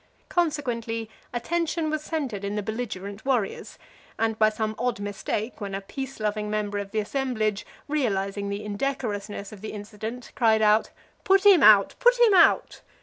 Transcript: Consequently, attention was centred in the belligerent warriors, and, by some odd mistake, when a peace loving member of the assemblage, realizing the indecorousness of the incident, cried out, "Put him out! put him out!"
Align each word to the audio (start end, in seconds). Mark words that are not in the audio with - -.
Consequently, 0.29 1.11
attention 1.31 1.91
was 1.91 2.01
centred 2.01 2.43
in 2.43 2.55
the 2.55 2.63
belligerent 2.63 3.23
warriors, 3.23 3.77
and, 4.17 4.39
by 4.39 4.49
some 4.49 4.73
odd 4.79 4.99
mistake, 4.99 5.61
when 5.61 5.75
a 5.75 5.81
peace 5.81 6.19
loving 6.19 6.49
member 6.49 6.79
of 6.79 6.89
the 6.89 6.97
assemblage, 6.97 7.67
realizing 7.87 8.49
the 8.49 8.65
indecorousness 8.65 9.51
of 9.51 9.61
the 9.61 9.73
incident, 9.73 10.31
cried 10.33 10.63
out, 10.63 10.89
"Put 11.23 11.45
him 11.45 11.61
out! 11.61 11.93
put 11.99 12.19
him 12.19 12.33
out!" 12.33 12.81